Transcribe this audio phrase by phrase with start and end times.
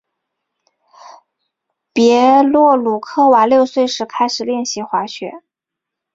[1.93, 5.43] 别洛鲁科娃六岁时开始练习滑雪。